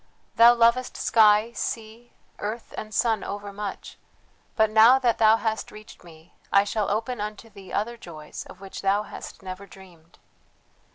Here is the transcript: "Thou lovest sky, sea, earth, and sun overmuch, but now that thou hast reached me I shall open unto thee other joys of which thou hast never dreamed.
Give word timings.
"Thou 0.35 0.55
lovest 0.55 0.97
sky, 0.97 1.51
sea, 1.53 2.11
earth, 2.39 2.73
and 2.75 2.91
sun 2.91 3.23
overmuch, 3.23 3.99
but 4.55 4.71
now 4.71 4.97
that 4.97 5.19
thou 5.19 5.37
hast 5.37 5.69
reached 5.71 6.03
me 6.03 6.33
I 6.51 6.63
shall 6.63 6.89
open 6.89 7.21
unto 7.21 7.51
thee 7.51 7.71
other 7.71 7.97
joys 7.97 8.43
of 8.47 8.59
which 8.61 8.81
thou 8.81 9.03
hast 9.03 9.43
never 9.43 9.67
dreamed. 9.67 10.17